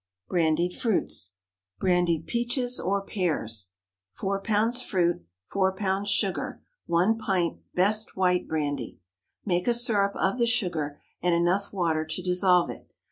[0.29, 1.35] BRANDIED FRUITS.
[1.77, 3.69] BRANDIED PEACHES OR PEARS.
[4.15, 4.83] ✠ 4 lbs.
[4.83, 5.23] fruit.
[5.45, 6.07] 4 lbs.
[6.07, 6.63] sugar.
[6.87, 8.99] 1 pint best white brandy.
[9.45, 12.89] Make a syrup of the sugar and enough water to dissolve it.